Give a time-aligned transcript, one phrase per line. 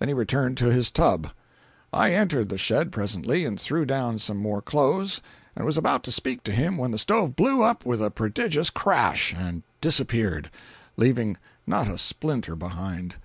[0.00, 1.30] Then he returned to his tub.
[1.94, 5.22] I entered the shed presently and threw down some more clothes,
[5.56, 8.68] and was about to speak to him when the stove blew up with a prodigious
[8.68, 10.50] crash, and disappeared,
[10.98, 13.16] leaving not a splinter behind.